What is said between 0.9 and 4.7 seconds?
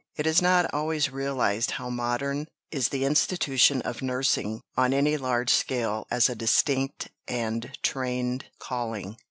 realized how modern is the institution of nursing,